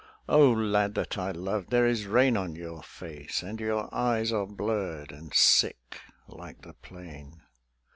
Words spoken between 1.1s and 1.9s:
I loved, there